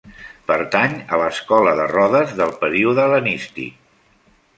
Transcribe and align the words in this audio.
Pertany 0.51 0.95
a 1.01 1.19
l'escola 1.23 1.73
de 1.79 1.85
Rodes 1.91 2.33
del 2.39 2.53
període 2.65 3.05
hel·lenístic. 3.05 3.77